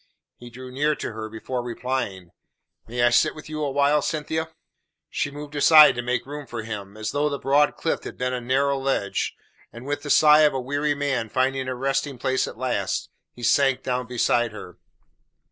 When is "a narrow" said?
8.33-8.79